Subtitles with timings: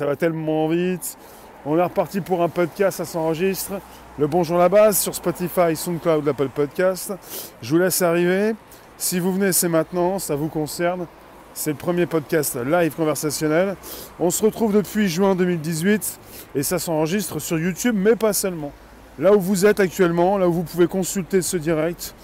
[0.00, 1.18] ça va tellement vite.
[1.66, 3.72] On est reparti pour un podcast, ça s'enregistre.
[4.18, 7.12] Le Bonjour la base sur Spotify, SoundCloud, Apple Podcast.
[7.60, 8.54] Je vous laisse arriver.
[8.96, 11.06] Si vous venez, c'est maintenant, ça vous concerne.
[11.52, 13.76] C'est le premier podcast live conversationnel.
[14.18, 16.18] On se retrouve depuis juin 2018
[16.54, 18.72] et ça s'enregistre sur YouTube, mais pas seulement.
[19.18, 22.14] Là où vous êtes actuellement, là où vous pouvez consulter ce direct,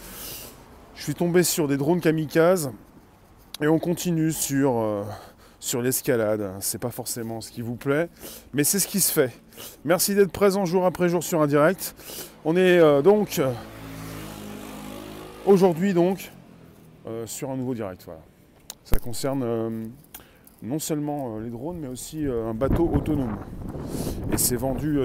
[0.94, 2.70] je suis tombé sur des drones kamikazes
[3.60, 5.02] et on continue sur, euh,
[5.60, 6.52] sur l'escalade.
[6.60, 8.08] C'est pas forcément ce qui vous plaît,
[8.52, 9.32] mais c'est ce qui se fait.
[9.84, 11.94] Merci d'être présent jour après jour sur un direct.
[12.44, 13.40] On est euh, donc
[15.44, 16.30] aujourd'hui donc
[17.06, 18.06] euh, sur un nouveau direct.
[18.84, 19.90] Ça concerne
[20.62, 23.36] non seulement les drones, mais aussi un bateau autonome.
[24.32, 25.00] Et c'est vendu,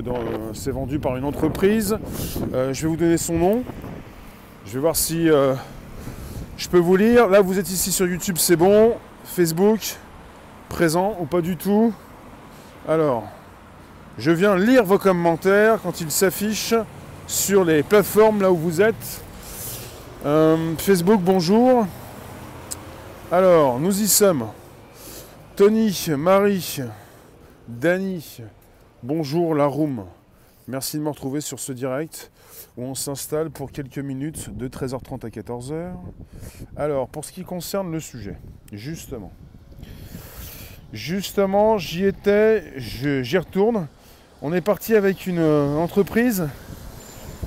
[0.67, 1.97] vendu par une entreprise.
[2.53, 3.63] je vais vous donner son nom.
[4.65, 5.29] Je vais voir si
[6.61, 7.27] je peux vous lire.
[7.27, 8.93] Là, vous êtes ici sur YouTube, c'est bon.
[9.23, 9.97] Facebook,
[10.71, 11.93] présent ou pas du tout.
[12.87, 13.25] Alors,
[14.17, 16.73] je viens lire vos commentaires quand ils s'affichent
[17.27, 19.23] sur les plateformes là où vous êtes.
[20.25, 21.85] Euh, Facebook, bonjour.
[23.31, 24.47] Alors, nous y sommes.
[25.57, 26.79] Tony, Marie,
[27.67, 28.41] Dany,
[29.03, 30.05] bonjour la room.
[30.69, 32.31] Merci de me retrouver sur ce direct
[32.77, 35.91] où on s'installe pour quelques minutes de 13h30 à 14h.
[36.77, 38.37] Alors, pour ce qui concerne le sujet,
[38.71, 39.33] justement.
[40.93, 43.87] Justement, j'y étais, j'y retourne.
[44.41, 46.49] On est parti avec une euh, entreprise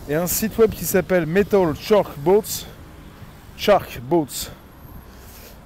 [0.08, 2.64] et un site web qui s'appelle Metal Shark Boats.
[3.58, 4.50] Shark Boats.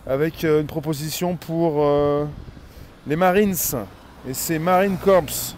[0.08, 2.24] Avec euh, une proposition pour euh,
[3.06, 3.54] les Marines.
[4.28, 5.54] Et c'est Marine Corps.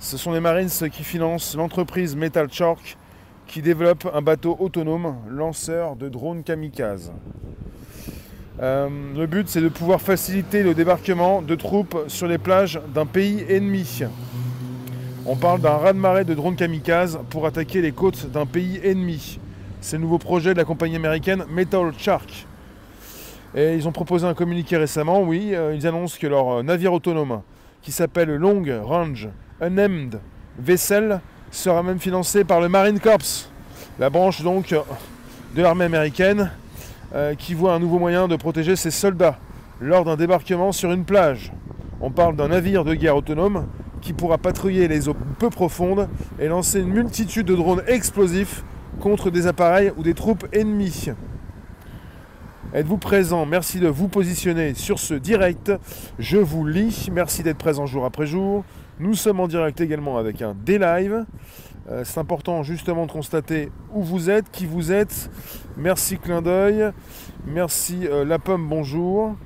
[0.00, 2.96] Ce sont les Marines qui financent l'entreprise Metal Shark
[3.46, 7.12] qui développe un bateau autonome lanceur de drones kamikazes.
[8.60, 13.06] Euh, le but c'est de pouvoir faciliter le débarquement de troupes sur les plages d'un
[13.06, 14.02] pays ennemi.
[15.24, 19.38] On parle d'un raz-de-marée de drones kamikazes pour attaquer les côtes d'un pays ennemi.
[19.80, 22.46] C'est le nouveau projet de la compagnie américaine Metal Shark.
[23.54, 27.42] Et ils ont proposé un communiqué récemment, oui, euh, ils annoncent que leur navire autonome,
[27.82, 29.28] qui s'appelle Long Range
[29.60, 30.20] Unnamed
[30.58, 33.48] Vessel, sera même financé par le Marine Corps,
[33.98, 34.74] la branche donc
[35.54, 36.50] de l'armée américaine
[37.14, 39.38] euh, qui voit un nouveau moyen de protéger ses soldats
[39.80, 41.52] lors d'un débarquement sur une plage.
[42.00, 43.66] On parle d'un navire de guerre autonome
[44.00, 46.08] qui pourra patrouiller les eaux peu profondes
[46.40, 48.64] et lancer une multitude de drones explosifs
[49.00, 51.10] contre des appareils ou des troupes ennemies.
[52.74, 53.44] Êtes-vous présent?
[53.44, 55.70] Merci de vous positionner sur ce direct.
[56.18, 57.10] Je vous lis.
[57.12, 58.64] Merci d'être présent jour après jour.
[58.98, 61.26] Nous sommes en direct également avec un D-Live.
[61.90, 65.30] Euh, c'est important justement de constater où vous êtes, qui vous êtes.
[65.76, 66.92] Merci clin d'œil.
[67.46, 69.36] Merci euh, la pomme, bonjour.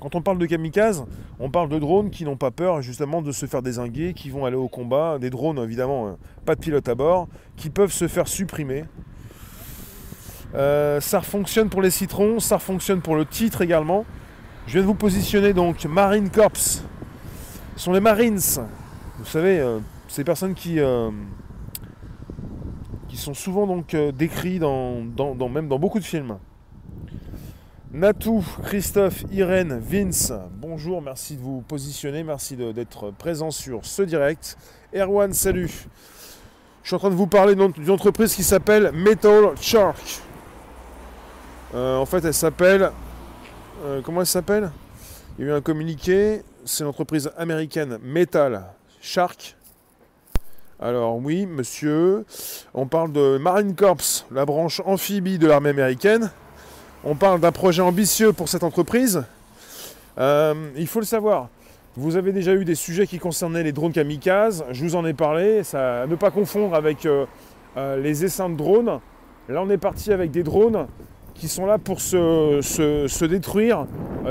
[0.00, 1.04] Quand on parle de kamikaze,
[1.38, 4.46] on parle de drones qui n'ont pas peur justement de se faire désinguer, qui vont
[4.46, 5.18] aller au combat.
[5.18, 6.12] Des drones évidemment, euh,
[6.46, 8.84] pas de pilote à bord, qui peuvent se faire supprimer.
[10.54, 14.04] Ça fonctionne pour les citrons, ça fonctionne pour le titre également.
[14.66, 16.52] Je viens de vous positionner donc Marine Corps
[17.76, 18.38] sont les Marines.
[19.18, 21.10] Vous savez, euh, ces personnes qui, euh,
[23.08, 26.38] qui sont souvent donc euh, décrits même dans beaucoup de films.
[27.92, 34.56] Natou, Christophe, Irène, Vince, bonjour, merci de vous positionner, merci d'être présent sur ce direct.
[34.94, 35.86] Erwan, salut.
[36.82, 40.22] Je suis en train de vous parler d'une entreprise qui s'appelle Metal Shark.
[41.74, 42.90] En fait, elle s'appelle.
[44.04, 44.70] comment elle s'appelle?
[45.38, 48.64] Il y a eu un communiqué c'est l'entreprise américaine Metal
[49.00, 49.56] Shark.
[50.80, 52.24] Alors oui, monsieur,
[52.74, 53.96] on parle de Marine Corps,
[54.32, 56.30] la branche amphibie de l'armée américaine.
[57.04, 59.24] On parle d'un projet ambitieux pour cette entreprise.
[60.18, 61.48] Euh, il faut le savoir,
[61.96, 65.14] vous avez déjà eu des sujets qui concernaient les drones kamikazes, je vous en ai
[65.14, 67.26] parlé, ne pas confondre avec euh,
[67.76, 69.00] euh, les essaims de drones.
[69.48, 70.86] Là on est parti avec des drones
[71.34, 73.86] qui sont là pour se, détruire,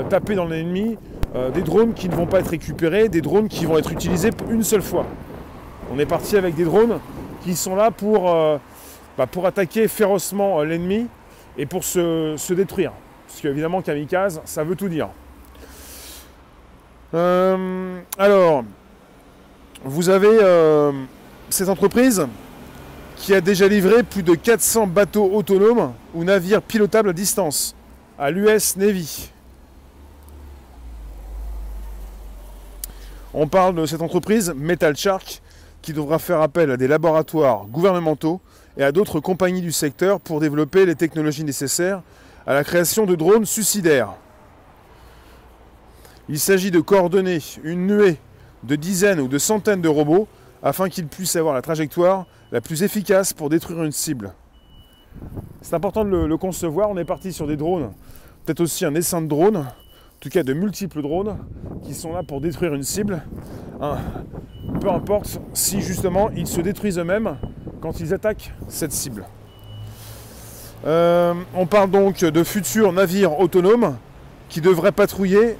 [0.08, 0.96] taper dans l'ennemi,
[1.34, 4.30] euh, des drones qui ne vont pas être récupérés, des drones qui vont être utilisés
[4.50, 5.06] une seule fois.
[5.90, 6.98] On est parti avec des drones
[7.42, 8.58] qui sont là pour, euh,
[9.16, 11.06] bah, pour attaquer férocement euh, l'ennemi
[11.56, 12.92] et pour se, détruire.
[13.26, 15.08] Parce qu'évidemment, kamikaze, ça veut tout dire.
[17.14, 18.64] alors,
[19.84, 20.38] vous avez
[21.50, 22.26] cette entreprise
[23.22, 27.76] qui a déjà livré plus de 400 bateaux autonomes ou navires pilotables à distance
[28.18, 29.30] à l'US Navy.
[33.32, 35.40] On parle de cette entreprise, Metal Shark,
[35.82, 38.40] qui devra faire appel à des laboratoires gouvernementaux
[38.76, 42.02] et à d'autres compagnies du secteur pour développer les technologies nécessaires
[42.44, 44.14] à la création de drones suicidaires.
[46.28, 48.18] Il s'agit de coordonner une nuée
[48.64, 50.26] de dizaines ou de centaines de robots
[50.60, 54.32] afin qu'ils puissent avoir la trajectoire la plus efficace pour détruire une cible.
[55.62, 56.90] C'est important de le, concevoir.
[56.90, 57.90] On est parti sur des drones,
[58.44, 61.38] peut-être aussi un essaim de drones, en tout cas de multiples drones
[61.82, 63.22] qui sont là pour détruire une cible.
[64.80, 67.38] peu importe si justement ils se détruisent eux-mêmes
[67.80, 69.24] quand ils attaquent cette cible.
[70.84, 73.96] Euh, on parle donc de futurs navires autonomes
[74.48, 75.56] qui devraient patrouiller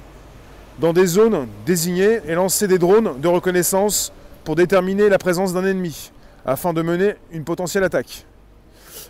[0.79, 4.11] dans des zones désignées et lancer des drones de reconnaissance
[4.43, 6.11] pour déterminer la présence d'un ennemi
[6.45, 8.25] afin de mener une potentielle attaque.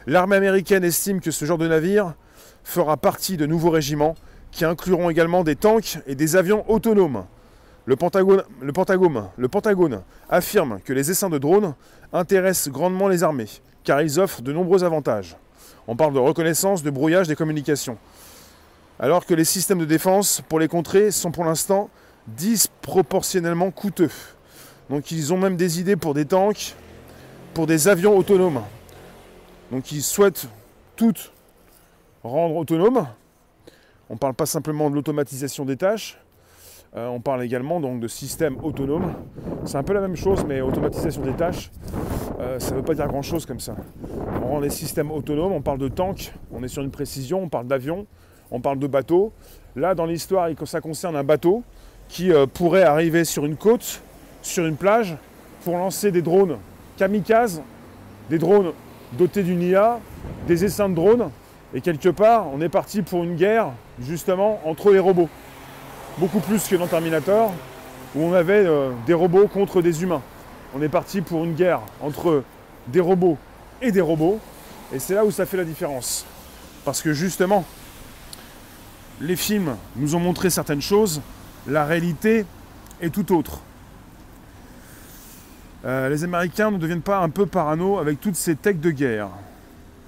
[0.07, 2.13] L'armée américaine estime que ce genre de navire
[2.63, 4.15] fera partie de nouveaux régiments
[4.51, 7.25] qui incluront également des tanks et des avions autonomes.
[7.85, 11.75] Le Pentagone, le, Pentagone, affirme que les essaims de drones
[12.13, 13.49] intéressent grandement les armées,
[13.83, 15.35] car ils offrent de nombreux avantages.
[15.87, 17.97] On parle de reconnaissance, de brouillage des communications.
[18.99, 21.89] Alors que les systèmes de défense pour les contrer sont pour l'instant
[22.27, 24.11] disproportionnellement coûteux.
[24.89, 26.75] Donc ils ont même des idées pour des tanks,
[27.53, 28.61] pour des avions autonomes.
[29.71, 30.47] Donc ils souhaitent
[30.95, 31.31] toutes
[32.23, 33.07] rendre autonomes.
[34.09, 36.17] On ne parle pas simplement de l'automatisation des tâches,
[36.95, 39.13] euh, on parle également donc de systèmes autonomes.
[39.65, 41.71] C'est un peu la même chose, mais automatisation des tâches,
[42.39, 43.75] euh, ça ne veut pas dire grand-chose comme ça.
[44.43, 47.49] On rend les systèmes autonomes, on parle de tanks, on est sur une précision, on
[47.49, 48.05] parle d'avions,
[48.51, 49.33] on parle de bateaux.
[49.75, 51.63] Là, dans l'histoire, ça concerne un bateau
[52.09, 54.01] qui euh, pourrait arriver sur une côte,
[54.43, 55.17] sur une plage,
[55.63, 56.57] pour lancer des drones
[56.97, 57.61] kamikazes,
[58.29, 58.73] des drones
[59.13, 59.99] dotés d'une IA,
[60.47, 61.29] des essaims de drones.
[61.73, 65.29] Et quelque part, on est parti pour une guerre, justement, entre les robots.
[66.17, 67.51] Beaucoup plus que dans Terminator,
[68.15, 70.21] où on avait euh, des robots contre des humains.
[70.75, 72.43] On est parti pour une guerre entre
[72.87, 73.37] des robots
[73.81, 74.39] et des robots.
[74.93, 76.25] Et c'est là où ça fait la différence.
[76.85, 77.65] Parce que justement,
[79.21, 81.21] les films nous ont montré certaines choses,
[81.67, 82.45] la réalité
[83.01, 83.61] est tout autre.
[85.85, 89.29] Euh, les Américains ne deviennent pas un peu parano avec toutes ces techs de guerre.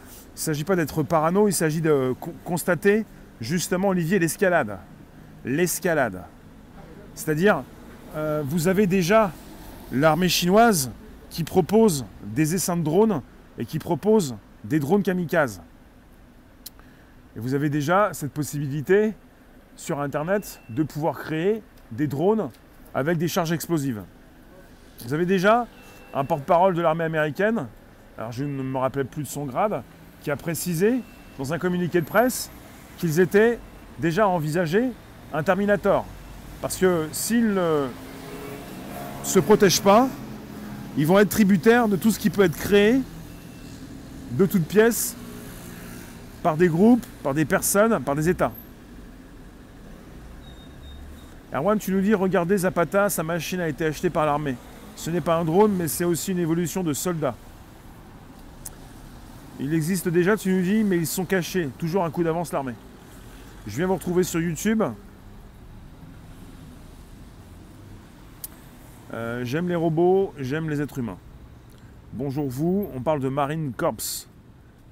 [0.07, 2.13] Il ne s'agit pas d'être parano, il s'agit de
[2.43, 3.05] constater
[3.41, 4.77] justement, Olivier, l'escalade.
[5.43, 6.23] L'escalade.
[7.13, 7.63] C'est-à-dire,
[8.15, 9.31] euh, vous avez déjà
[9.91, 10.91] l'armée chinoise
[11.29, 13.21] qui propose des essaims de drones
[13.57, 15.61] et qui propose des drones kamikazes.
[17.35, 19.13] Et vous avez déjà cette possibilité
[19.75, 21.61] sur Internet de pouvoir créer
[21.91, 22.49] des drones
[22.93, 24.03] avec des charges explosives.
[25.03, 25.67] Vous avez déjà
[26.13, 27.67] un porte-parole de l'armée américaine,
[28.17, 29.83] alors je ne me rappelle plus de son grade,
[30.21, 31.01] qui a précisé
[31.37, 32.49] dans un communiqué de presse
[32.97, 33.59] qu'ils étaient
[33.99, 34.89] déjà envisagés
[35.33, 36.05] un Terminator.
[36.61, 37.87] Parce que s'ils ne
[39.23, 40.07] se protègent pas,
[40.97, 43.01] ils vont être tributaires de tout ce qui peut être créé
[44.31, 45.15] de toutes pièces
[46.41, 48.51] par des groupes, par des personnes, par des États.
[51.53, 54.55] Erwan, tu nous dis, regardez Zapata, sa machine a été achetée par l'armée.
[54.95, 57.35] Ce n'est pas un drone, mais c'est aussi une évolution de soldats.
[59.59, 61.69] Il existe déjà, tu nous dis, mais ils sont cachés.
[61.77, 62.73] Toujours un coup d'avance l'armée.
[63.67, 64.83] Je viens vous retrouver sur YouTube.
[69.13, 71.17] Euh, j'aime les robots, j'aime les êtres humains.
[72.13, 73.95] Bonjour vous, on parle de Marine Corps.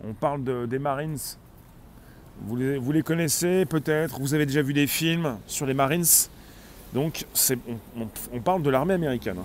[0.04, 1.18] On parle des Marines.
[2.42, 6.06] Vous les, connaissez peut-être, vous avez déjà vu des films sur les Marines.
[6.94, 7.26] Donc
[8.34, 9.38] on, parle de l'armée américaine.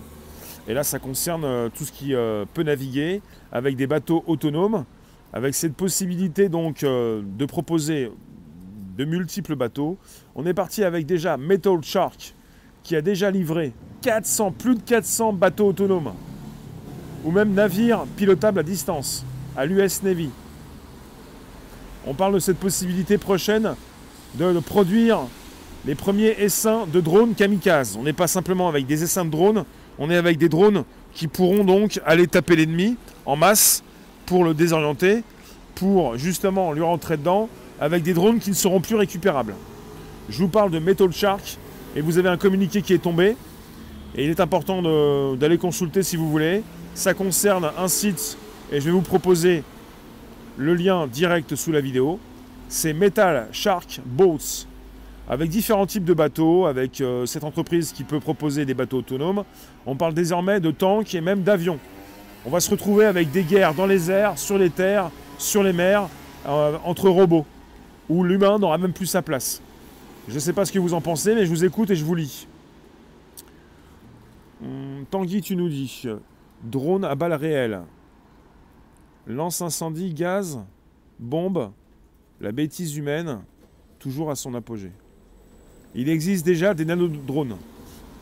[0.69, 4.85] Et là ça concerne euh, tout ce qui euh, peut naviguer avec des bateaux autonomes,
[5.33, 8.11] avec cette possibilité donc de proposer
[8.97, 9.99] de multiples bateaux.
[10.35, 12.35] On est parti avec déjà Metal Shark
[12.83, 16.13] qui a déjà livré 400, plus de 400 bateaux autonomes,
[17.25, 19.25] ou même navires pilotables à distance,
[19.57, 20.31] à l'US Navy.
[22.07, 23.75] On parle de cette possibilité prochaine
[24.35, 25.21] de, produire
[25.85, 27.97] les premiers essaims de drones kamikazes.
[27.99, 29.65] On n'est pas simplement avec des essaims de drones,
[29.99, 33.83] on est avec des drones qui pourront donc aller taper l'ennemi en masse
[34.27, 35.23] pour le désorienter,
[35.75, 37.49] pour justement lui rentrer dedans,
[37.81, 39.55] avec des drones qui ne seront plus récupérables.
[40.29, 41.59] Je vous parle de Metal Shark,
[41.97, 43.37] et vous avez un communiqué qui est tombé.
[44.15, 44.83] Et il est important
[45.37, 46.63] d'aller consulter si vous voulez.
[46.95, 48.39] Ça concerne un site
[48.71, 49.63] et je vais vous proposer
[50.57, 52.19] le lien direct sous la vidéo.
[52.69, 54.67] C'est Metal Shark Boats
[55.29, 59.45] avec différents types de bateaux, avec euh, cette entreprise qui peut proposer des bateaux autonomes.
[59.85, 61.79] On parle désormais de tanks et même d'avions.
[62.47, 65.75] On va se retrouver avec des guerres dans les airs, sur les terres, sur les
[65.75, 66.09] mers,
[66.47, 67.45] euh, entre robots,
[68.09, 69.61] où l'humain n'aura même plus sa place.
[70.29, 72.05] Je ne sais pas ce que vous en pensez, mais je vous écoute et je
[72.05, 72.47] vous lis.
[74.65, 76.05] Hum, Tanguy, tu nous dis
[76.63, 77.83] drone à balles réelles,
[79.27, 80.59] lance incendie, gaz,
[81.19, 81.71] bombe,
[82.41, 83.41] la bêtise humaine,
[83.99, 84.93] toujours à son apogée.
[86.01, 87.57] Il existe déjà des nanodrones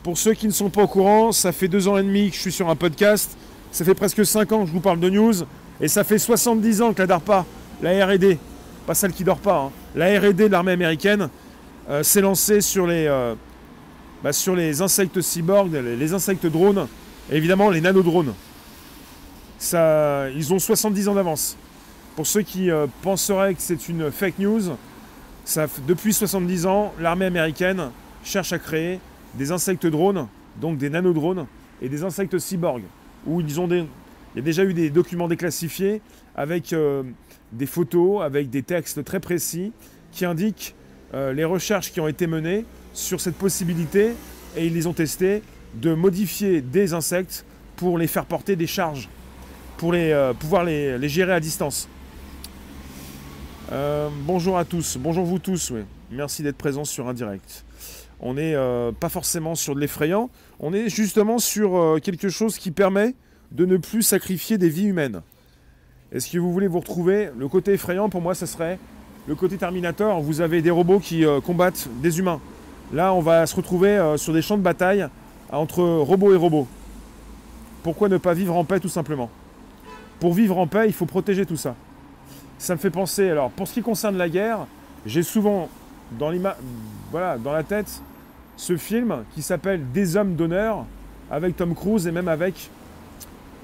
[0.01, 2.35] Pour ceux qui ne sont pas au courant, ça fait deux ans et demi que
[2.35, 3.37] je suis sur un podcast.
[3.71, 5.35] Ça fait presque cinq ans que je vous parle de news.
[5.79, 7.45] Et ça fait 70 ans que la DARPA,
[7.83, 8.39] la RD,
[8.87, 11.29] pas celle qui dort pas, hein, la RD de l'armée américaine,
[11.87, 13.35] euh, s'est lancée sur les, euh,
[14.23, 16.87] bah, sur les insectes cyborgs, les, insectes drones,
[17.31, 18.33] et évidemment les nanodrones.
[19.59, 21.55] Ça, ils ont 70 ans d'avance.
[22.15, 24.63] Pour ceux qui euh, penseraient que c'est une fake news,
[25.87, 27.91] depuis 70 ans, l'armée américaine
[28.23, 28.99] cherche à créer
[29.35, 30.27] des insectes drones,
[30.59, 31.45] donc des nanodrones,
[31.81, 32.83] et des insectes cyborgs,
[33.27, 33.49] il
[34.35, 36.01] y a déjà eu des documents déclassifiés
[36.35, 37.03] avec euh,
[37.51, 39.71] des photos, avec des textes très précis
[40.11, 40.75] qui indiquent
[41.13, 44.13] euh, les recherches qui ont été menées sur cette possibilité,
[44.55, 45.41] et ils les ont testées,
[45.75, 49.09] de modifier des insectes pour les faire porter des charges,
[49.77, 51.87] pour euh, pouvoir les, gérer à distance.
[54.25, 55.81] Bonjour à tous, bonjour vous tous, oui.
[56.11, 57.65] merci d'être présents sur un direct.
[58.19, 58.55] On n'est
[58.99, 63.13] pas forcément sur de l'effrayant, on est justement sur quelque chose qui permet
[63.51, 65.21] de ne plus sacrifier des vies humaines.
[66.11, 67.29] Est-ce que vous voulez vous retrouver?
[67.37, 68.79] Le côté effrayant pour moi, ce serait
[69.27, 70.21] le côté Terminator.
[70.21, 72.39] Vous avez des robots qui euh, combattent des humains.
[72.93, 75.05] Là, on va se retrouver euh, sur des champs de bataille
[75.51, 76.67] entre robots et robots.
[77.83, 79.29] Pourquoi ne pas vivre en paix tout simplement?
[80.19, 81.75] Pour vivre en paix, il faut protéger tout ça.
[82.57, 84.67] Ça me fait penser, alors pour ce qui concerne la guerre,
[85.05, 85.69] j'ai souvent
[86.11, 86.31] dans,
[87.11, 88.01] voilà, dans la tête
[88.55, 90.85] ce film qui s'appelle Des hommes d'honneur
[91.29, 92.69] avec Tom Cruise et même avec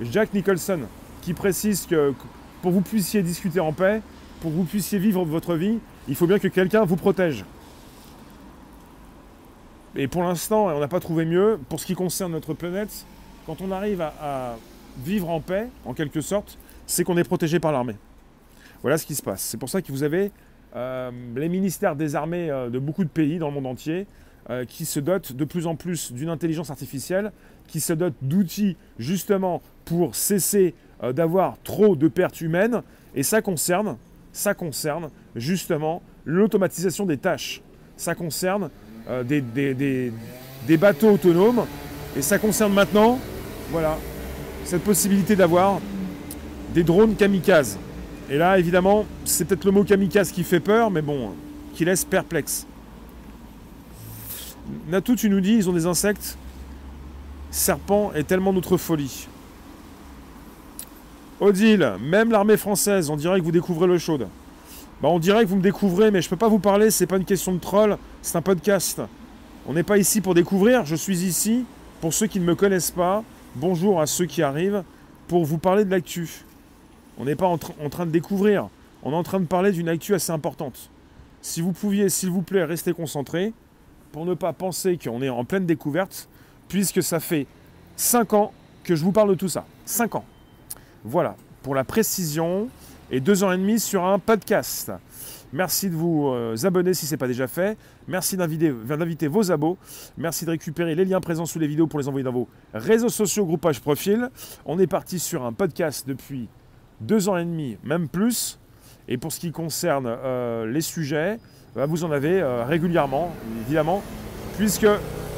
[0.01, 0.81] Jack Nicholson,
[1.21, 2.13] qui précise que
[2.61, 4.01] pour que vous puissiez discuter en paix,
[4.41, 7.45] pour que vous puissiez vivre votre vie, il faut bien que quelqu'un vous protège.
[9.95, 11.59] Et pour l'instant, on n'a pas trouvé mieux.
[11.69, 13.05] Pour ce qui concerne notre planète,
[13.45, 14.55] quand on arrive à,
[15.03, 17.95] vivre en paix, en quelque sorte, c'est qu'on est protégé par l'armée.
[18.83, 19.41] Voilà ce qui se passe.
[19.41, 20.31] C'est pour ça que vous avez
[20.75, 24.05] euh, les ministères des armées euh, de beaucoup de pays dans le monde entier
[24.49, 27.31] euh, qui se dotent de plus en plus d'une intelligence artificielle,
[27.67, 30.75] qui se dotent d'outils justement pour cesser
[31.13, 32.81] d'avoir trop de pertes humaines.
[33.15, 33.97] Et ça concerne,
[34.31, 37.61] ça concerne justement l'automatisation des tâches.
[37.97, 38.69] Ça concerne
[39.25, 41.65] des, des, bateaux autonomes.
[42.15, 43.19] Et ça concerne maintenant,
[43.69, 43.97] voilà,
[44.63, 45.81] cette possibilité d'avoir
[46.73, 47.77] des drones kamikazes.
[48.29, 51.31] Et là, évidemment, c'est peut-être le mot kamikaze qui fait peur, mais bon,
[51.73, 52.65] qui laisse perplexe.
[54.87, 56.37] Natou, tu nous dis, ils ont des insectes.
[57.51, 59.27] Serpent est tellement notre folie.
[61.39, 64.27] Odile, même l'armée française, on dirait que vous découvrez le chaude.
[65.01, 67.07] Bah, on dirait que vous me découvrez, mais je ne peux pas vous parler, c'est
[67.07, 69.01] pas une question de troll, c'est un podcast.
[69.67, 71.65] On n'est pas ici pour découvrir, je suis ici
[71.99, 73.23] pour ceux qui ne me connaissent pas.
[73.55, 74.83] Bonjour à ceux qui arrivent
[75.27, 76.45] pour vous parler de l'actu.
[77.17, 78.69] On n'est pas en, train de découvrir,
[79.03, 80.89] on est en train de parler d'une actu assez importante.
[81.41, 83.53] Si vous pouviez, s'il vous plaît, rester concentré,
[84.11, 86.29] pour ne pas penser qu'on est en pleine découverte,
[86.67, 87.47] puisque ça fait
[87.95, 88.53] 5 ans
[88.83, 89.65] que je vous parle de tout ça.
[89.85, 90.25] 5 ans.
[91.03, 92.69] Voilà, pour la précision,
[93.11, 94.91] et 2 ans et demi sur un podcast.
[95.51, 97.77] Merci de vous euh, abonner si ce n'est pas déjà fait.
[98.07, 99.77] Merci d'inviter vos abos.
[100.17, 103.09] Merci de récupérer les liens présents sous les vidéos pour les envoyer dans vos réseaux
[103.09, 104.29] sociaux, groupages, profils.
[104.65, 106.49] On est parti sur un podcast depuis
[107.03, 108.59] 2 ans et demi, même plus.
[109.07, 111.39] Et pour ce qui concerne euh, les sujets,
[111.75, 113.33] bah, vous en avez euh, régulièrement,
[113.65, 114.01] évidemment,
[114.57, 114.87] puisque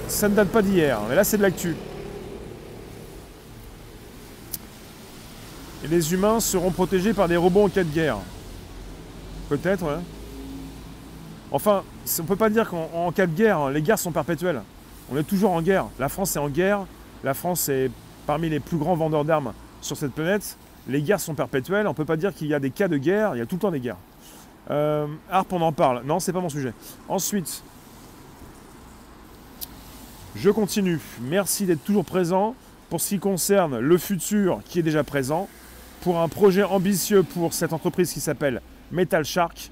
[0.07, 0.99] ça ne date pas d'hier.
[1.09, 1.75] Mais là, c'est de l'actu.
[5.83, 8.17] Et les humains seront protégés par des robots en cas de guerre.
[9.49, 10.01] Peut-être, ouais.
[11.51, 11.83] Enfin,
[12.19, 14.61] on ne peut pas dire qu'en cas de guerre, hein, les guerres sont perpétuelles.
[15.11, 15.85] On est toujours en guerre.
[15.99, 16.85] La France est en guerre.
[17.23, 17.91] La France est
[18.25, 20.57] parmi les plus grands vendeurs d'armes sur cette planète.
[20.87, 21.87] Les guerres sont perpétuelles.
[21.87, 23.35] On ne peut pas dire qu'il y a des cas de guerre.
[23.35, 23.97] Il y a tout le temps des guerres.
[24.71, 26.03] Euh, Harp, on en parle.
[26.05, 26.73] Non, c'est pas mon sujet.
[27.07, 27.63] Ensuite,
[30.35, 30.99] je continue.
[31.21, 32.55] Merci d'être toujours présent
[32.89, 35.47] pour ce qui concerne le futur qui est déjà présent,
[36.01, 38.61] pour un projet ambitieux pour cette entreprise qui s'appelle
[38.91, 39.71] Metal Shark.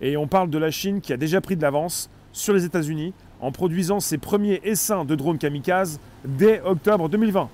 [0.00, 3.12] Et on parle de la Chine qui a déjà pris de l'avance sur les États-Unis
[3.40, 7.48] en produisant ses premiers essaims de drones kamikazes dès octobre 2020.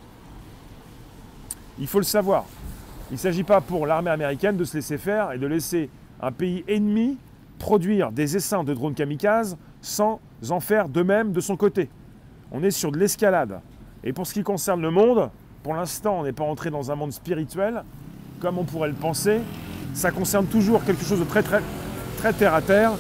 [1.79, 2.45] Il faut le savoir.
[3.11, 5.91] Il ne s'agit pas pour l'armée américaine de se laisser faire et de laisser
[6.23, 7.19] un pays ennemi
[7.59, 11.89] produire des essaims de drones kamikazes sans en faire de même de son côté.
[12.53, 13.61] On est sur de l'escalade.
[14.05, 15.29] Et pour ce qui concerne le monde,
[15.63, 17.83] pour l'instant, on n'est pas entré dans un monde spirituel,
[18.41, 19.41] comme on pourrait le penser.
[19.93, 21.61] Ça concerne toujours quelque chose de très, très,
[22.17, 22.93] très terre à terre.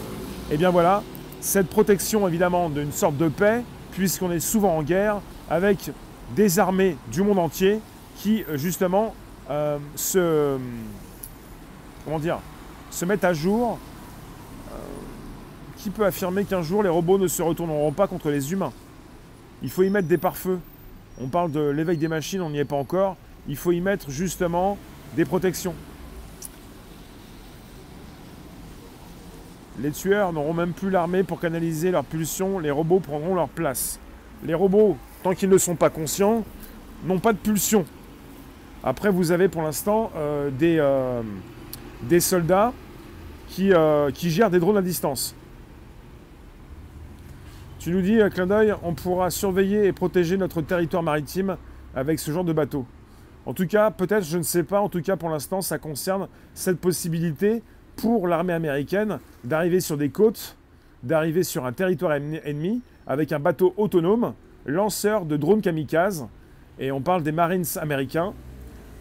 [0.50, 1.04] Et bien voilà,
[1.40, 3.62] cette protection évidemment d'une sorte de paix,
[3.92, 5.92] puisqu'on est souvent en guerre avec
[6.34, 7.80] des armées du monde entier
[8.16, 9.14] qui justement
[9.50, 10.58] euh, se.
[12.04, 12.38] Comment dire
[12.90, 13.78] se mettent à jour.
[14.72, 14.76] Euh,
[15.76, 18.72] qui peut affirmer qu'un jour les robots ne se retourneront pas contre les humains
[19.62, 20.58] il faut y mettre des pare-feux.
[21.20, 23.16] On parle de l'éveil des machines, on n'y est pas encore.
[23.48, 24.78] Il faut y mettre justement
[25.16, 25.74] des protections.
[29.78, 33.98] Les tueurs n'auront même plus l'armée pour canaliser leurs pulsions, les robots prendront leur place.
[34.44, 36.44] Les robots, tant qu'ils ne sont pas conscients,
[37.04, 37.84] n'ont pas de pulsion.
[38.82, 41.22] Après, vous avez pour l'instant euh, des, euh,
[42.02, 42.72] des soldats
[43.48, 45.34] qui, euh, qui gèrent des drones à distance.
[47.78, 51.56] Tu nous dis, clin d'œil, on pourra surveiller et protéger notre territoire maritime
[51.94, 52.86] avec ce genre de bateau.
[53.46, 56.28] En tout cas, peut-être, je ne sais pas, en tout cas pour l'instant, ça concerne
[56.54, 57.62] cette possibilité
[57.96, 60.56] pour l'armée américaine d'arriver sur des côtes,
[61.02, 64.34] d'arriver sur un territoire ennemi avec un bateau autonome,
[64.66, 66.28] lanceur de drones kamikazes,
[66.78, 68.34] et on parle des Marines américains,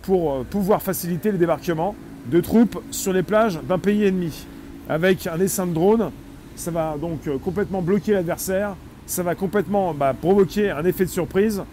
[0.02, 1.96] pour euh, pouvoir faciliter le débarquement
[2.32, 4.46] de troupes sur les plages d'un pays ennemi.
[4.88, 6.12] Avec un essaim de drone,
[6.56, 8.76] ça va donc euh, complètement bloquer l'adversaire,
[9.06, 11.64] ça va complètement bah, provoquer un effet de surprise.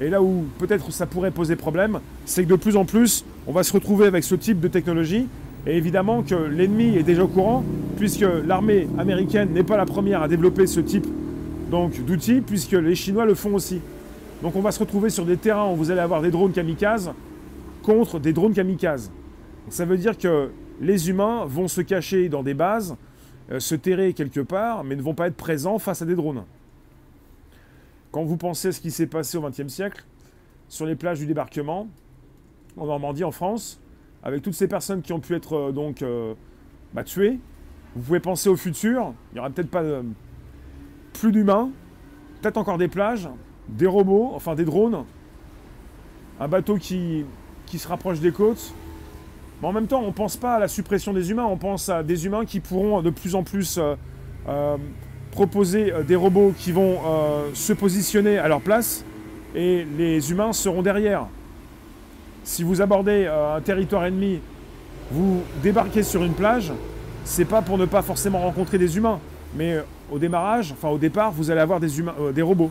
[0.00, 3.52] Et là où peut-être ça pourrait poser problème, c'est que de plus en plus, on
[3.52, 5.26] va se retrouver avec ce type de technologie.
[5.66, 7.64] Et évidemment que l'ennemi est déjà au courant,
[7.96, 11.06] puisque l'armée américaine n'est pas la première à développer ce type
[11.70, 13.80] d'outils, puisque les Chinois le font aussi.
[14.42, 17.10] Donc on va se retrouver sur des terrains où vous allez avoir des drones kamikazes
[17.86, 19.12] contre des drones kamikazes.
[19.68, 20.50] ça veut dire que
[20.80, 22.96] les humains vont se cacher dans des bases,
[23.52, 26.42] euh, se terrer quelque part, mais ne vont pas être présents face à des drones.
[28.10, 30.04] Quand vous pensez à ce qui s'est passé au XXe siècle,
[30.68, 31.86] sur les plages du débarquement,
[32.76, 33.80] en Normandie, en France,
[34.24, 36.34] avec toutes ces personnes qui ont pu être euh, donc euh,
[36.92, 37.38] bah, tuées,
[37.94, 39.84] vous pouvez penser au futur, il n'y aura peut-être pas
[41.12, 41.70] plus d'humains,
[42.42, 43.28] peut-être encore des plages,
[43.68, 45.04] des robots, enfin des drones,
[46.40, 47.24] un bateau qui
[47.66, 48.72] qui se rapprochent des côtes.
[49.60, 51.88] Mais en même temps, on ne pense pas à la suppression des humains, on pense
[51.88, 53.94] à des humains qui pourront de plus en plus euh,
[54.48, 54.76] euh,
[55.30, 56.98] proposer euh, des robots qui vont
[57.54, 59.04] se positionner à leur place
[59.54, 61.26] et les humains seront derrière.
[62.44, 64.40] Si vous abordez un territoire ennemi,
[65.10, 66.72] vous débarquez sur une plage,
[67.24, 69.18] c'est pas pour ne pas forcément rencontrer des humains,
[69.56, 69.78] mais
[70.12, 72.70] au démarrage, enfin au départ, vous allez avoir des robots.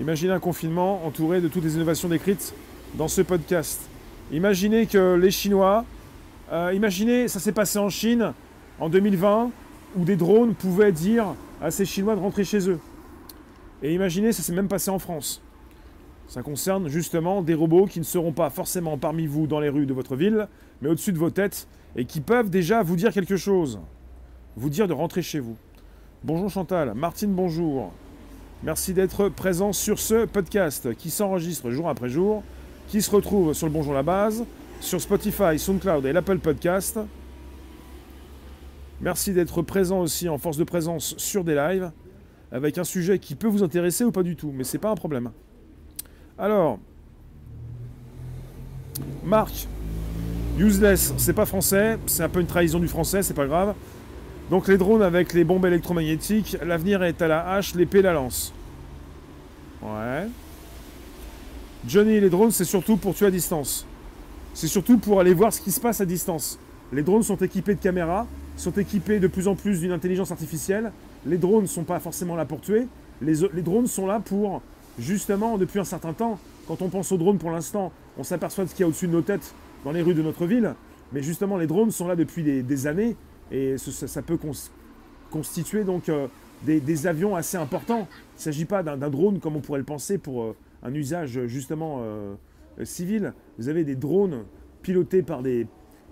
[0.00, 2.54] Imaginez un confinement entouré de toutes les innovations décrites
[2.94, 3.80] dans ce podcast.
[4.30, 5.84] Imaginez que les Chinois,
[6.52, 8.32] euh, imaginez, ça s'est passé en Chine
[8.78, 9.50] en 2020,
[9.96, 12.78] où des drones pouvaient dire à ces Chinois de rentrer chez eux.
[13.82, 15.42] Et imaginez, ça s'est même passé en France.
[16.28, 19.86] Ça concerne justement des robots qui ne seront pas forcément parmi vous dans les rues
[19.86, 20.46] de votre ville,
[20.80, 23.80] mais au-dessus de vos têtes, et qui peuvent déjà vous dire quelque chose.
[24.54, 25.56] Vous dire de rentrer chez vous.
[26.22, 27.92] Bonjour Chantal, Martine bonjour.
[28.64, 32.42] Merci d'être présent sur ce podcast qui s'enregistre jour après jour,
[32.88, 34.44] qui se retrouve sur le Bonjour la Base,
[34.80, 36.98] sur Spotify, SoundCloud et l'Apple Podcast.
[39.00, 41.92] Merci d'être présent aussi en force de présence sur des lives,
[42.50, 44.96] avec un sujet qui peut vous intéresser ou pas du tout, mais c'est pas un
[44.96, 45.30] problème.
[46.36, 46.80] Alors,
[49.22, 49.68] Marc,
[50.58, 53.76] useless, c'est pas français, c'est un peu une trahison du français, c'est pas grave.
[54.50, 58.52] Donc les drones avec les bombes électromagnétiques, l'avenir est à la hache, l'épée la lance.
[59.82, 60.26] Ouais.
[61.86, 63.86] Johnny, les drones, c'est surtout pour tuer à distance.
[64.54, 66.58] C'est surtout pour aller voir ce qui se passe à distance.
[66.92, 70.92] Les drones sont équipés de caméras, sont équipés de plus en plus d'une intelligence artificielle.
[71.26, 72.86] Les drones ne sont pas forcément là pour tuer.
[73.20, 74.62] Les, drones sont là pour,
[74.98, 78.70] justement, depuis un certain temps, quand on pense aux drones pour l'instant, on s'aperçoit de
[78.70, 80.74] ce qu'il y a au-dessus de nos têtes dans les rues de notre ville.
[81.12, 83.14] Mais justement, les drones sont là depuis des années
[83.50, 84.38] et ça, peut
[85.30, 86.28] constituer donc euh,
[86.64, 88.06] des, avions assez importants.
[88.34, 91.46] Il ne s'agit pas d'un drone comme on pourrait le penser pour euh, un usage
[91.46, 92.34] justement euh,
[92.84, 93.32] civil.
[93.58, 94.44] Vous avez des drones
[94.82, 95.66] pilotés par des,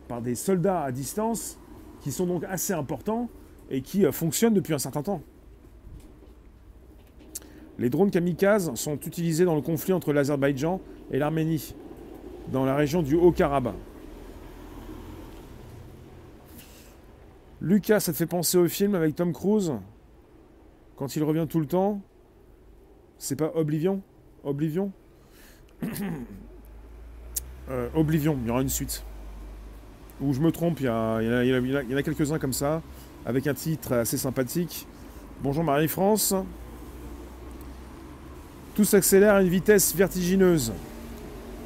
[0.09, 1.59] par des soldats à distance
[2.01, 3.29] qui sont donc assez importants
[3.70, 5.22] et qui fonctionnent depuis un certain temps.
[7.79, 11.75] Les drones kamikazes sont utilisés dans le conflit entre l'Azerbaïdjan et l'Arménie,
[12.51, 13.75] dans la région du Haut-Karabakh.
[17.61, 19.73] Lucas, ça te fait penser au film avec Tom Cruise
[20.97, 22.01] Quand il revient tout le temps?
[23.19, 24.03] C'est pas Oblivion?
[24.45, 24.92] Oblivion?
[27.69, 29.03] Euh, Oblivion, il y aura une suite.
[30.21, 32.81] Ou je me trompe, il y, en a, quelques-uns comme ça,
[33.25, 34.87] avec un titre assez sympathique.
[35.42, 36.33] Bonjour Marie-France.
[38.77, 40.73] Tout s'accélère à une vitesse vertigineuse.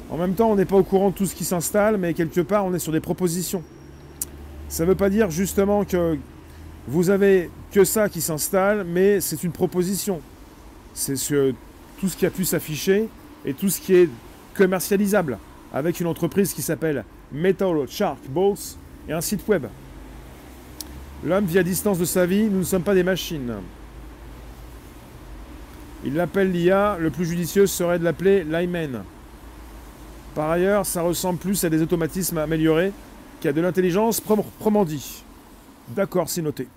[0.09, 2.41] En même temps, on n'est pas au courant de tout ce qui s'installe, mais quelque
[2.41, 3.61] part, on est sur des propositions.
[4.71, 6.17] Ça ne veut pas dire justement que
[6.87, 10.21] vous avez que ça qui s'installe, mais c'est une proposition.
[10.93, 11.53] C'est ce,
[11.99, 13.09] tout ce qui a pu s'afficher
[13.43, 14.09] et tout ce qui est
[14.53, 15.37] commercialisable
[15.73, 17.03] avec une entreprise qui s'appelle
[17.33, 18.77] Metal Shark Boats
[19.09, 19.65] et un site web.
[21.25, 23.55] L'homme vit à distance de sa vie, nous ne sommes pas des machines.
[26.05, 29.03] Il l'appelle l'IA, le plus judicieux serait de l'appeler l'IMEN.
[30.33, 32.93] Par ailleurs, ça ressemble plus à des automatismes améliorés
[33.41, 35.23] qu'à de l'intelligence proprement dit.
[35.89, 36.67] D'accord, c'est noté.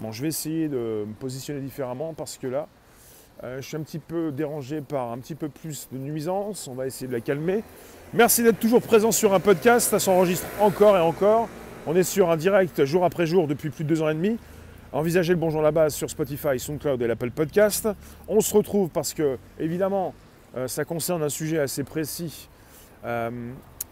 [0.00, 2.66] Bon, je vais essayer de me positionner différemment parce que là,
[3.44, 6.68] euh, je suis un petit peu dérangé par un petit peu plus de nuisance.
[6.68, 7.62] On va essayer de la calmer.
[8.12, 9.90] Merci d'être toujours présent sur un podcast.
[9.90, 11.48] Ça s'enregistre encore et encore.
[11.86, 14.38] On est sur un direct jour après jour depuis plus de deux ans et demi.
[14.92, 17.88] Envisagez le bonjour à la base sur Spotify, SoundCloud et l'Apple Podcast.
[18.26, 20.14] On se retrouve parce que, évidemment,
[20.56, 22.48] euh, ça concerne un sujet assez précis.
[23.04, 23.30] Euh,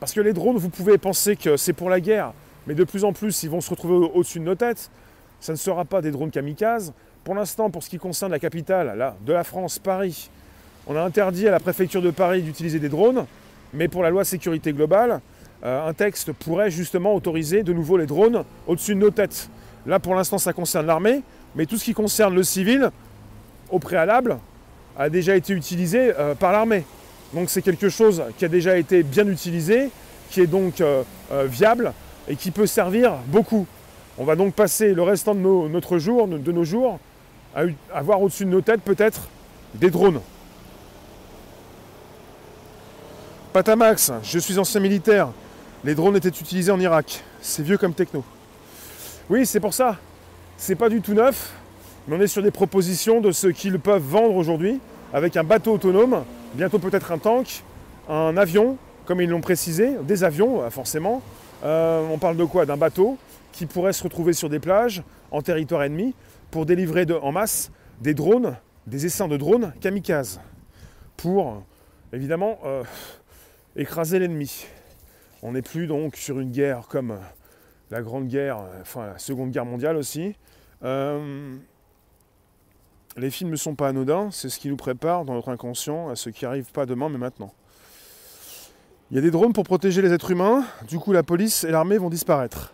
[0.01, 2.33] parce que les drones, vous pouvez penser que c'est pour la guerre,
[2.67, 4.91] mais de plus en plus, ils vont se retrouver au-dessus de nos têtes.
[5.41, 6.93] Ça ne sera pas des drones kamikazes.
[7.23, 10.31] Pour l'instant, pour ce qui concerne la capitale de la France, Paris,
[10.87, 13.25] on a interdit à la préfecture de Paris d'utiliser des drones,
[13.73, 15.21] mais pour la loi sécurité globale,
[15.65, 19.49] euh, un texte pourrait justement autoriser de nouveau les drones au-dessus de nos têtes.
[19.87, 21.23] Là, pour l'instant, ça concerne l'armée,
[21.55, 22.91] mais tout ce qui concerne le civil,
[23.71, 24.39] au préalable,
[24.99, 26.85] a déjà été utilisé euh, par l'armée.
[27.35, 29.91] Donc c'est quelque chose qui a déjà été bien utilisé,
[30.31, 31.93] qui est donc euh, euh, viable
[32.29, 33.67] et qui peut servir beaucoup.
[34.19, 37.01] On va donc passer le restant de notre jour, de nos jours,
[37.57, 39.29] à avoir au-dessus de nos têtes peut-être
[39.75, 40.21] des drones.
[43.53, 45.29] Patamax, je suis ancien militaire.
[45.85, 47.23] Les drones étaient utilisés en Irak.
[47.41, 48.25] C'est vieux comme techno.
[49.29, 49.97] Oui, c'est pour ça.
[50.57, 51.53] C'est pas du tout neuf,
[52.07, 54.81] mais on est sur des propositions de ce qu'ils peuvent vendre aujourd'hui
[55.13, 57.63] avec un bateau autonome, bientôt peut-être un tank,
[58.09, 61.23] un avion, comme ils l'ont précisé, des avions euh, forcément.
[61.65, 62.67] Euh, on parle de quoi?
[62.67, 63.19] D'un bateau
[63.53, 66.15] qui pourrait se retrouver sur des plages en territoire ennemi
[66.51, 70.41] pour délivrer en masse des drones, des essaims de drones kamikazes,
[71.17, 71.63] pour
[72.13, 72.83] évidemment euh,
[73.77, 74.67] écraser l'ennemi.
[75.43, 77.19] On n'est plus donc sur une guerre comme
[77.91, 80.35] la Grande Guerre, enfin la Seconde Guerre mondiale aussi.
[83.17, 86.17] Les films ne sont pas anodins, c'est ce qui nous prépare dans notre inconscient à
[86.17, 87.53] ce qui arrive pas demain mais maintenant.
[89.11, 91.71] Il y a des drones pour protéger les êtres humains, du coup la police et
[91.71, 92.73] l'armée vont disparaître.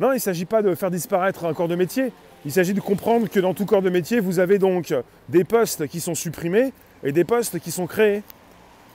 [0.00, 2.12] Non, il ne s'agit pas de faire disparaître un corps de métier,
[2.44, 4.94] il s'agit de comprendre que dans tout corps de métier, vous avez donc
[5.28, 8.22] des postes qui sont supprimés et des postes qui sont créés.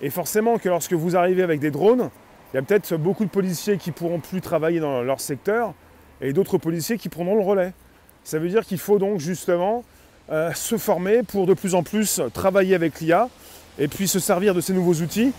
[0.02, 2.10] Et forcément que lorsque vous arrivez avec des drones,
[2.52, 5.74] il y a peut-être beaucoup de policiers qui pourront plus travailler dans leur secteur
[6.22, 7.74] et d'autres policiers qui prendront le relais.
[8.24, 9.84] Ça veut dire qu'il faut donc justement
[10.32, 13.28] euh, se former pour de plus en plus travailler avec l'IA
[13.78, 15.34] et puis se servir de ces nouveaux outils.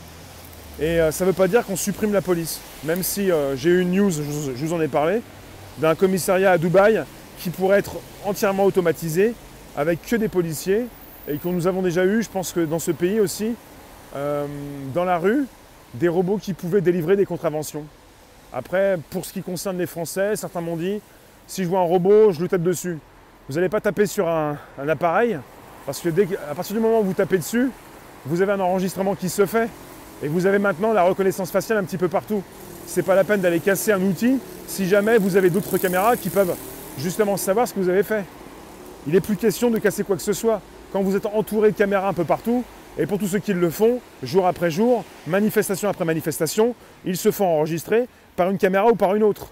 [0.79, 2.61] Et euh, ça ne veut pas dire qu'on supprime la police.
[2.85, 5.23] Même si euh, j'ai eu une news, je vous en ai parlé,
[5.79, 7.03] d'un commissariat à Dubaï
[7.38, 9.35] qui pourrait être entièrement automatisé
[9.77, 10.87] avec que des policiers
[11.29, 13.55] et que nous avons déjà eu, je pense que dans ce pays aussi,
[14.14, 15.47] dans la rue,
[15.94, 17.85] des robots qui pouvaient délivrer des contraventions.
[18.53, 21.01] Après, pour ce qui concerne les Français, certains m'ont dit,
[21.47, 22.99] si je vois un robot, je le tape dessus.
[23.48, 24.57] Vous n'allez pas taper sur un,
[24.88, 25.38] appareil,
[25.85, 26.09] parce que
[26.50, 27.70] à partir du moment où vous tapez dessus,
[28.24, 29.68] vous avez un enregistrement qui se fait.
[30.22, 32.42] Et vous avez maintenant la reconnaissance faciale un petit peu partout.
[32.87, 36.30] C'est pas la peine d'aller casser un outil si jamais vous avez d'autres caméras qui
[36.30, 36.57] peuvent
[36.98, 38.24] justement savoir ce que vous avez fait.
[39.07, 40.62] Il n'est plus question de casser quoi que ce soit.
[40.92, 42.64] Quand vous êtes entouré de caméras un peu partout,
[42.96, 47.30] et pour tous ceux qui le font, jour après jour, manifestation après manifestation, ils se
[47.30, 49.48] font enregistrer par une caméra ou par une autre.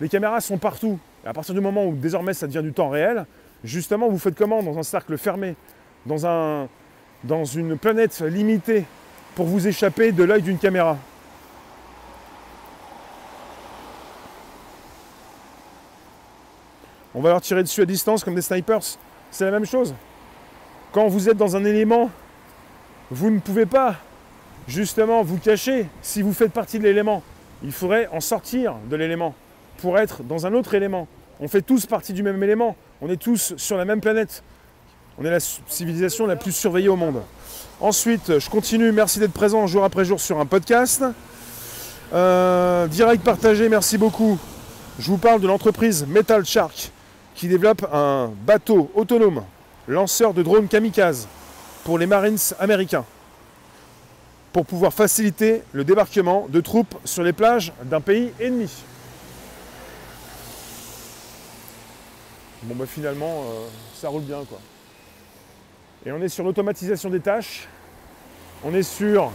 [0.00, 0.98] Les caméras sont partout.
[1.24, 3.26] À partir du moment où désormais ça devient du temps réel,
[3.62, 5.54] justement, vous faites comment dans un cercle fermé,
[6.06, 6.68] dans,
[7.24, 8.84] dans une planète limitée,
[9.34, 10.98] pour vous échapper de l'œil d'une caméra?
[17.14, 18.80] On va leur tirer dessus à distance comme des snipers.
[19.30, 19.94] C'est la même chose.
[20.92, 22.10] Quand vous êtes dans un élément
[23.12, 23.96] vous ne pouvez pas
[24.66, 27.22] justement vous cacher si vous faites partie de l'élément.
[27.62, 29.34] Il faudrait en sortir de l'élément
[29.78, 31.08] pour être dans un autre élément.
[31.40, 32.76] On fait tous partie du même élément.
[33.00, 34.42] On est tous sur la même planète.
[35.18, 37.22] On est la civilisation la plus surveillée au monde.
[37.80, 38.92] Ensuite, je continue.
[38.92, 41.04] Merci d'être présent jour après jour sur un podcast.
[42.12, 44.38] Euh, direct partagé, merci beaucoup.
[44.98, 46.92] Je vous parle de l'entreprise Metal Shark
[47.34, 49.42] qui développe un bateau autonome,
[49.88, 51.26] lanceur de drones kamikaze
[51.84, 53.04] pour les Marines américains
[54.52, 58.70] pour pouvoir faciliter le débarquement de troupes sur les plages d'un pays ennemi.
[62.64, 64.58] Bon bah finalement euh, ça roule bien quoi.
[66.06, 67.66] Et on est sur l'automatisation des tâches,
[68.64, 69.32] on est sur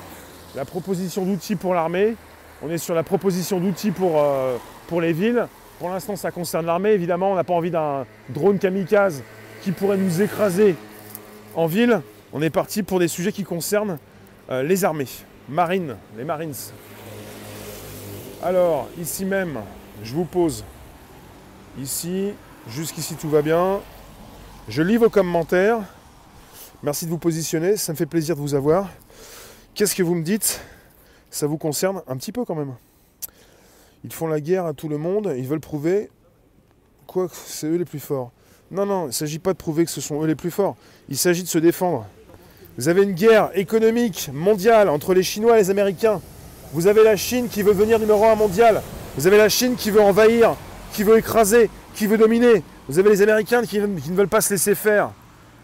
[0.55, 2.15] la proposition d'outils pour l'armée,
[2.61, 4.55] on est sur la proposition d'outils pour, euh,
[4.87, 5.47] pour les villes.
[5.79, 9.23] Pour l'instant ça concerne l'armée, évidemment on n'a pas envie d'un drone kamikaze
[9.61, 10.75] qui pourrait nous écraser
[11.55, 12.01] en ville.
[12.31, 13.99] On est parti pour des sujets qui concernent
[14.49, 15.07] euh, les armées,
[15.49, 16.53] marines, les marines.
[18.41, 19.59] Alors, ici même,
[20.03, 20.63] je vous pose
[21.79, 22.31] ici
[22.69, 23.80] Jusqu'ici tout va bien.
[24.67, 25.80] Je lis vos commentaires.
[26.84, 28.89] Merci de vous positionner, ça me fait plaisir de vous avoir.
[29.73, 30.62] Qu'est-ce que vous me dites?
[31.32, 32.75] Ça vous concerne un petit peu quand même.
[34.03, 36.10] Ils font la guerre à tout le monde, ils veulent prouver
[37.08, 38.32] quoi c'est eux les plus forts.
[38.69, 40.75] Non, non, il ne s'agit pas de prouver que ce sont eux les plus forts.
[41.08, 42.06] Il s'agit de se défendre.
[42.77, 46.21] Vous avez une guerre économique mondiale entre les Chinois et les Américains.
[46.73, 48.84] Vous avez la Chine qui veut devenir numéro un mondial.
[49.15, 50.56] Vous avez la Chine qui veut envahir,
[50.91, 52.62] qui veut écraser, qui veut dominer.
[52.88, 55.10] Vous avez les Américains qui, ne veulent pas se laisser faire.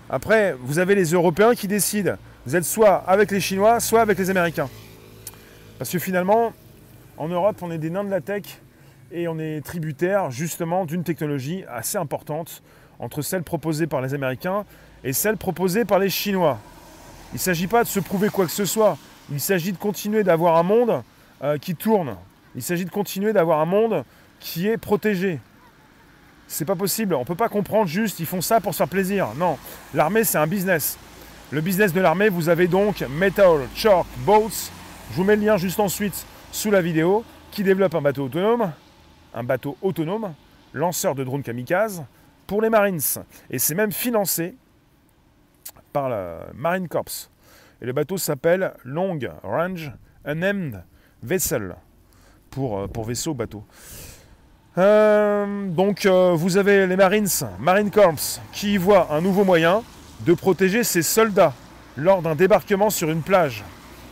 [0.09, 2.15] Après, vous avez les Européens qui décident.
[2.47, 4.67] Vous êtes soit avec les Chinois, soit avec les Américains.
[5.77, 6.51] Parce que finalement,
[7.17, 8.43] en Europe, on est des nains de la tech
[9.11, 12.63] et on est tributaire justement d'une technologie assez importante
[12.97, 14.65] entre celle proposée par les Américains
[15.03, 16.57] et celle proposée par les Chinois.
[17.33, 18.97] Il ne s'agit pas de se prouver quoi que ce soit.
[19.31, 21.03] Il s'agit de continuer d'avoir un monde
[21.43, 22.15] euh, qui tourne.
[22.55, 24.03] Il s'agit de continuer d'avoir un monde
[24.39, 25.39] qui est protégé.
[26.47, 27.15] C'est pas possible.
[27.15, 29.29] On peut pas comprendre juste, ils font ça pour se faire plaisir.
[29.35, 29.57] Non.
[29.93, 30.97] L'armée, c'est un business.
[31.51, 34.71] Le business de l'armée, vous avez donc Metal Shark Boats.
[35.11, 37.23] Je vous mets le lien juste ensuite sous la vidéo.
[37.51, 38.71] Qui développe un bateau autonome.
[39.35, 40.33] Un bateau autonome,
[40.73, 42.03] lanceur de drones kamikaze,
[42.45, 42.99] pour les Marines.
[43.49, 44.55] Et c'est même financé
[45.91, 47.29] par la Marine Corps.
[47.81, 49.91] Et le bateau s'appelle Long Range
[50.25, 50.83] Unnamed
[51.23, 51.75] Vessel,
[52.49, 53.63] pour, euh, pour vaisseau, bateau.
[54.77, 57.27] Euh, donc euh, vous avez les Marines,
[57.59, 58.15] Marine Corps,
[58.51, 59.83] qui voient un nouveau moyen
[60.21, 61.53] de protéger ses soldats
[61.95, 63.63] lors d'un débarquement sur une plage.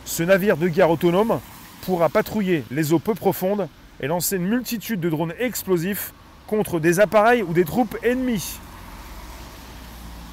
[0.04, 1.40] Ce navire de guerre autonome
[1.84, 3.68] pourra patrouiller les eaux peu profondes
[4.00, 6.12] et lancer une multitude de drones explosifs
[6.46, 8.58] contre des appareils ou des troupes ennemies.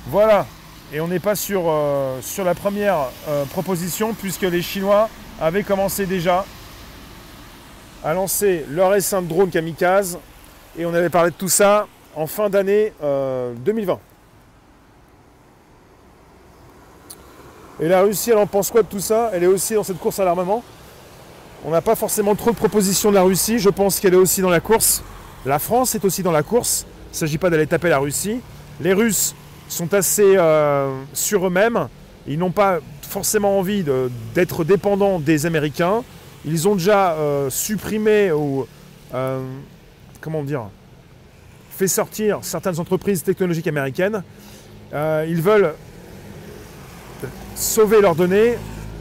[0.07, 0.45] Voilà.
[0.93, 3.09] Et on n'est pas sur, euh, la première
[3.51, 6.45] proposition puisque les Chinois avaient commencé déjà
[8.03, 10.19] à lancer leur essaim de drones kamikaze
[10.77, 13.93] et on avait parlé de tout ça en fin d'année 2020.
[13.93, 13.97] Euh,
[17.81, 19.31] et la Russie, elle en pense quoi de tout ça?
[19.33, 20.63] Elle est aussi dans cette course à l'armement.
[21.65, 23.59] On n'a pas forcément trop de propositions de la Russie.
[23.59, 25.03] Je pense qu'elle est aussi dans la course.
[25.45, 26.85] La France est aussi dans la course.
[27.07, 28.39] Il ne s'agit pas d'aller taper la Russie.
[28.81, 29.35] Les Russes
[29.67, 31.87] sont assez euh, sur eux-mêmes.
[32.27, 33.83] Ils n'ont pas forcément envie
[34.33, 36.03] d'être dépendants des Américains.
[36.45, 38.67] Ils ont déjà euh, supprimé ou
[39.13, 39.41] euh,
[40.21, 40.63] comment dire
[41.71, 44.21] fait sortir certaines entreprises technologiques américaines.
[44.93, 45.73] ils veulent
[47.55, 48.55] sauver leurs données,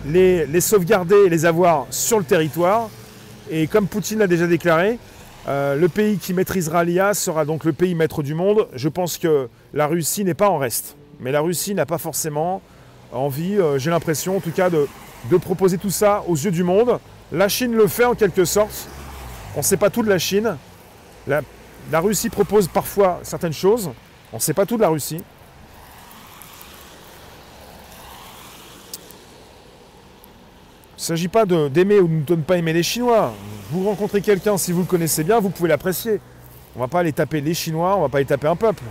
[0.07, 2.89] les, les sauvegarder et les avoir sur le territoire.
[3.51, 5.01] Et comme Poutine l'a déjà déclaré,
[5.49, 8.69] euh, le pays qui maîtrisera l'IA sera donc le pays maître du monde.
[8.75, 10.97] Je pense que la Russie n'est pas en reste.
[11.21, 12.61] Mais la Russie n'a pas forcément
[13.13, 14.87] envie, euh, j'ai l'impression en tout cas, de,
[15.41, 16.99] proposer tout ça aux yeux du monde.
[17.31, 18.89] La Chine le fait en quelque sorte.
[19.55, 20.57] On ne sait pas tout de la Chine.
[21.27, 21.43] La,
[22.01, 23.91] Russie propose parfois certaines choses.
[24.33, 25.23] On ne sait pas tout de la Russie.
[30.97, 33.33] Il ne s'agit pas d'aimer ou de ne pas aimer les Chinois.
[33.71, 36.21] Vous rencontrez quelqu'un, si vous le connaissez bien, vous pouvez l'apprécier.
[36.75, 38.57] On ne va pas aller taper les Chinois, on ne va pas aller taper un
[38.57, 38.83] peuple.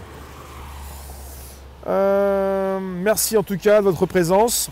[1.88, 4.70] Euh, merci en tout cas de votre présence.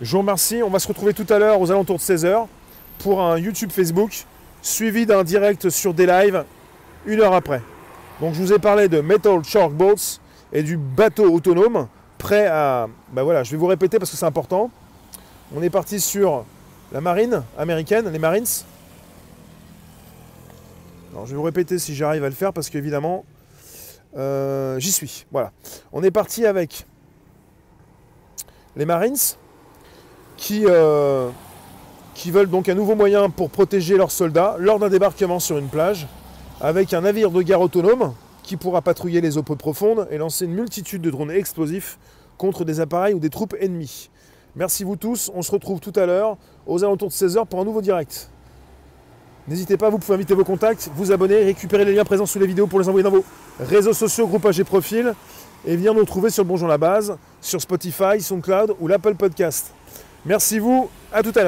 [0.00, 0.62] Je vous remercie.
[0.62, 2.46] On va se retrouver tout à l'heure aux alentours de 16h
[2.98, 4.24] pour un YouTube Facebook
[4.62, 6.44] suivi d'un direct sur des lives
[7.06, 7.62] une heure après.
[8.20, 10.20] Donc je vous ai parlé de Metal Shark Boats
[10.52, 12.88] et du bateau autonome prêt à...
[13.12, 14.70] Ben voilà, je vais vous répéter parce que c'est important.
[15.54, 16.44] On est parti sur
[16.92, 18.46] la marine américaine, les Marines.
[21.12, 23.24] Alors, je vais vous répéter si j'arrive à le faire parce qu'évidemment,
[24.16, 25.26] euh, j'y suis.
[25.30, 25.52] Voilà.
[25.92, 26.86] On est parti avec
[28.76, 29.16] les Marines
[30.36, 31.28] qui, euh,
[32.14, 35.68] qui veulent donc un nouveau moyen pour protéger leurs soldats lors d'un débarquement sur une
[35.68, 36.06] plage
[36.60, 40.54] avec un navire de guerre autonome qui pourra patrouiller les eaux profondes et lancer une
[40.54, 41.98] multitude de drones explosifs
[42.38, 44.10] contre des appareils ou des troupes ennemies.
[44.56, 47.64] Merci vous tous, on se retrouve tout à l'heure aux alentours de 16h pour un
[47.64, 48.30] nouveau direct.
[49.48, 52.46] N'hésitez pas, vous pouvez inviter vos contacts, vous abonner, récupérer les liens présents sous les
[52.46, 53.24] vidéos pour les envoyer dans vos
[53.60, 55.12] réseaux sociaux, groupages et profils,
[55.66, 59.72] et venir nous trouver sur Bonjour la Base, sur Spotify, SoundCloud ou l'Apple Podcast.
[60.24, 61.42] Merci vous, à tout à l'heure.